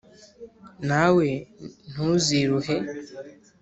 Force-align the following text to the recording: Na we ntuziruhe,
Na 0.89 1.05
we 1.15 1.27
ntuziruhe, 1.91 2.75